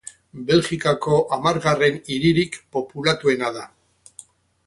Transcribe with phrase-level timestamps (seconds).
[0.45, 3.67] Belgikako hamargarren hiririk populatuena da.